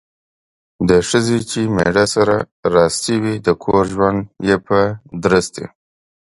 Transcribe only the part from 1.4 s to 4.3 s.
چې میړه سره راستي وي ،د کور ژوند